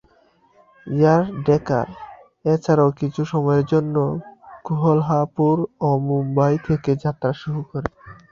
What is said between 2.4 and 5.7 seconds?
এছাড়াও কিছু সময়ের জন্য কোলহাপুর